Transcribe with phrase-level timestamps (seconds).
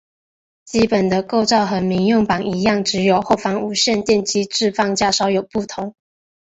[0.65, 5.93] 基本的构造和民用版一样只有后方无线电机置放架稍有不同。